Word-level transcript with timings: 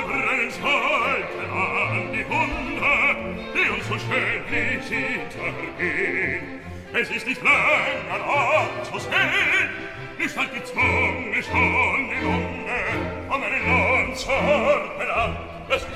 Schiavren 0.00 0.50
schalten 0.50 1.50
an 1.52 2.12
die 2.12 2.24
Hunde, 2.24 3.44
die 3.54 3.70
uns 3.70 3.86
so 3.86 3.98
schädlich 3.98 4.84
hintergehen. 4.88 6.60
Es 6.92 7.10
ist 7.10 7.26
nicht 7.26 7.42
lang 7.42 7.52
an 8.12 8.20
Ort 8.22 8.86
zu 8.86 8.98
sehen, 8.98 9.70
nicht 10.18 10.36
halt 10.36 10.50
die 10.54 10.64
Zunge 10.64 11.42
schon 11.42 12.10
in 12.10 12.24
Hunde, 12.24 12.80
an 13.28 13.42
eine 13.42 13.58
Lanzarpen 13.58 15.10
an, 15.10 15.36
es 15.68 15.82
ist 15.82 15.88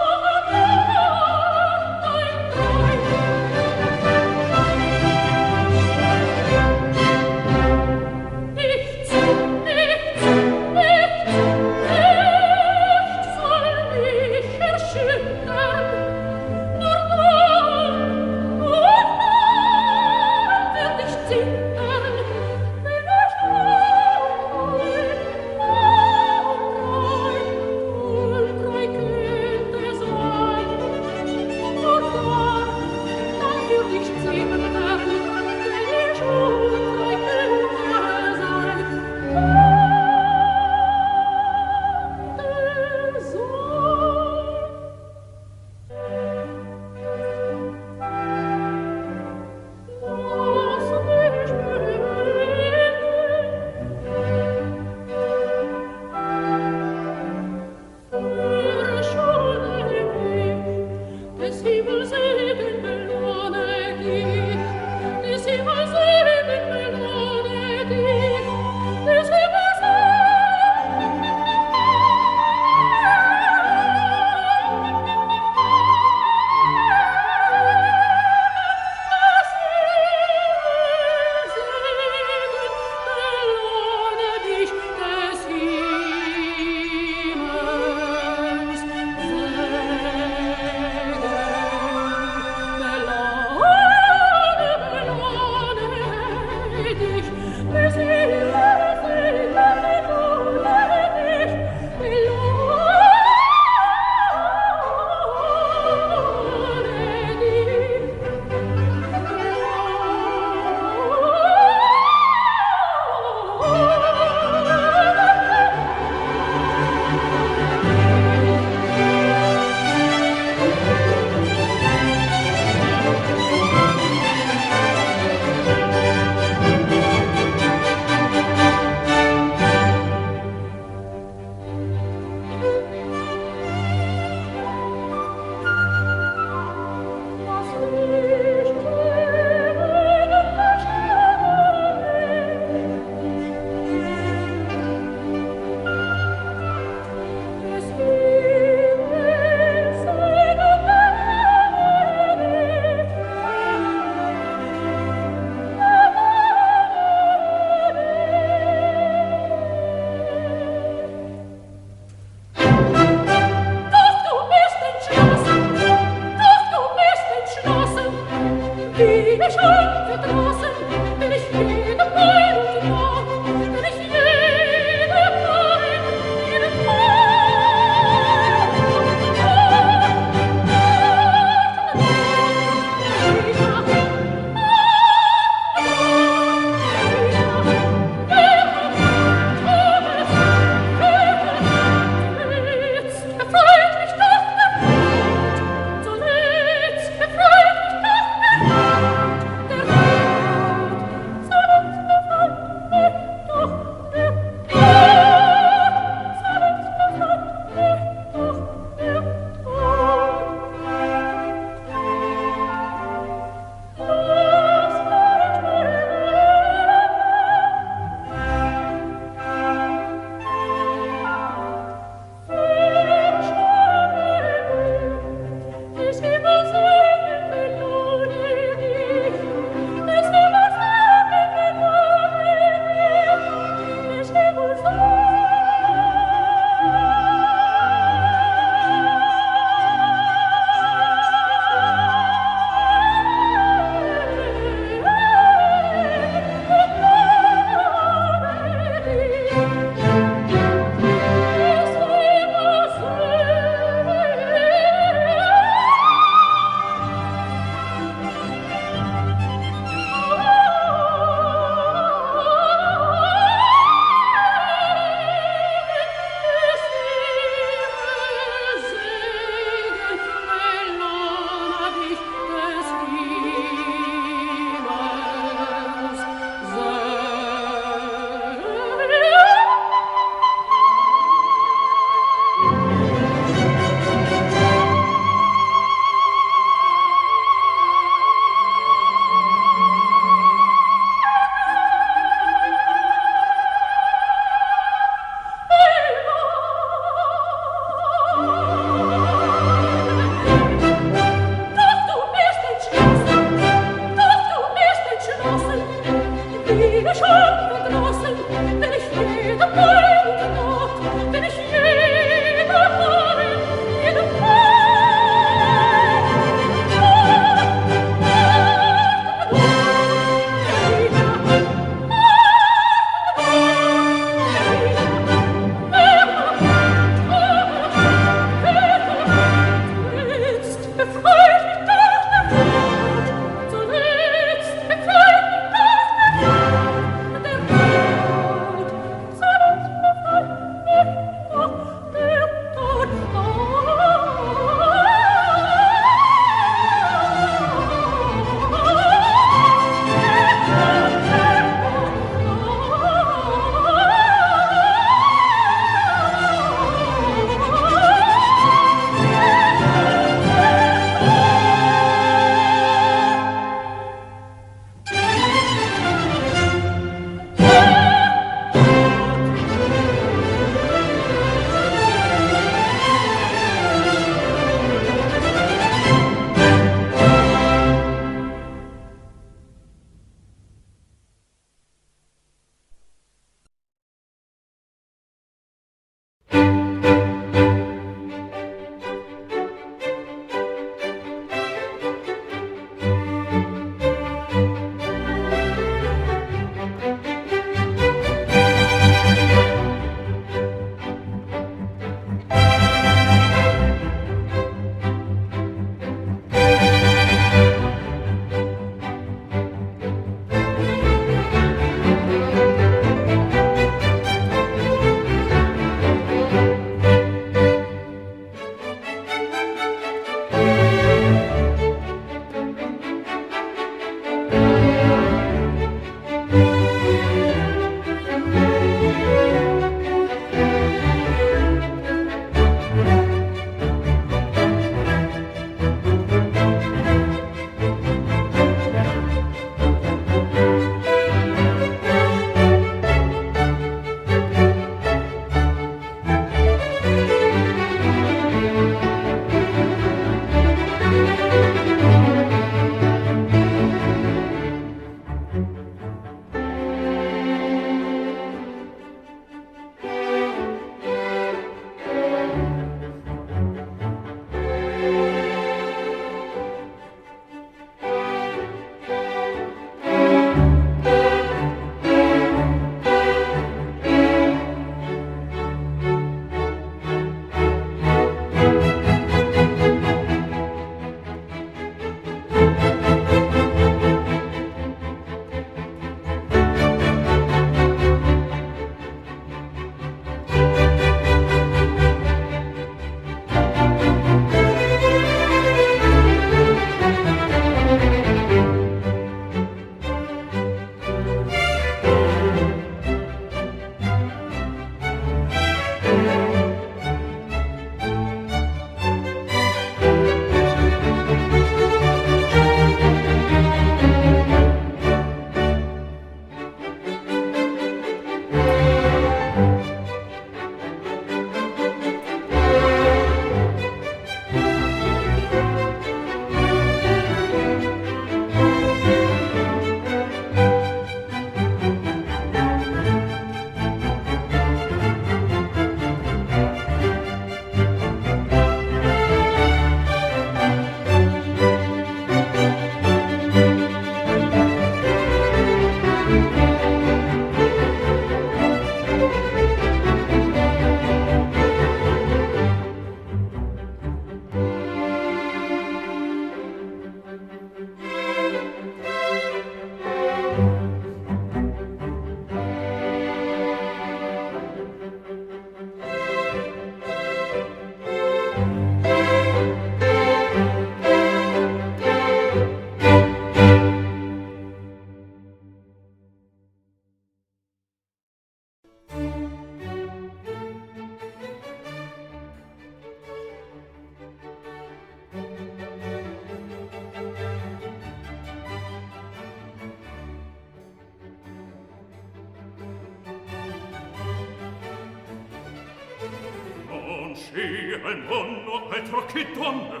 sci 597.54 597.92
al 598.02 598.18
mondo 598.28 598.88
altro 598.88 599.24
che 599.26 599.46
donne 599.52 600.00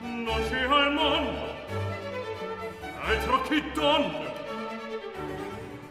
non 0.00 0.42
sci 0.44 0.54
al 0.56 0.92
mondo 0.92 1.54
altro 3.00 3.40
che 3.42 3.62
donne 3.72 4.30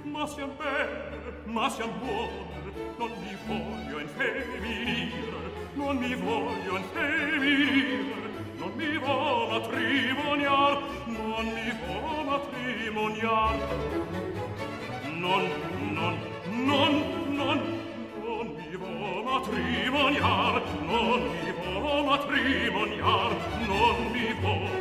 ma 0.04 0.28
siam 0.28 0.52
belle 0.58 1.42
ma 1.46 1.68
siam 1.70 1.90
buone 1.98 2.50
non 2.98 3.12
mi 3.24 3.36
voglio 3.48 4.00
infeminire 4.00 5.40
non 5.74 5.98
mi 5.98 6.14
voglio 6.14 6.78
infeminire 6.78 8.30
non 8.58 8.72
mi 8.76 8.98
vo 9.00 9.48
matrimoniar 9.50 10.82
non 11.08 11.46
mi 11.46 11.72
vo 11.82 12.24
matrimoniar 12.30 13.58
non 15.18 15.71
matrimoniar, 19.52 20.64
non 20.88 21.22
mi 21.28 21.80
vo 21.80 22.04
matrimoniar, 22.04 23.32
non 23.68 24.12
mi 24.12 24.34
vo 24.40 24.81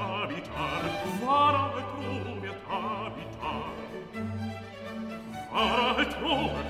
habitar 0.00 0.82
vara 1.20 1.62
altrove 1.78 2.48
ad 2.48 2.60
habitar 2.68 3.72
vara 5.52 5.86
altrove 5.98 6.64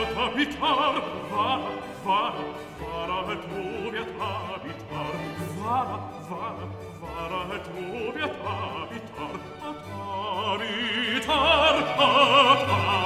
ad 0.00 0.10
habitar 0.18 0.94
vara 1.32 1.72
vara 2.04 2.44
vara 2.80 3.18
altrove 3.32 3.98
ad 4.04 4.12
habitar 4.20 5.14
vara 5.62 5.98
vara 6.28 6.66
vara 7.00 7.40
altrove 7.54 8.20
ad 8.28 8.36
habitar 8.44 9.34
ad 9.68 9.78
habitar 9.96 11.74
ad 11.76 12.60
habitar 12.68 13.05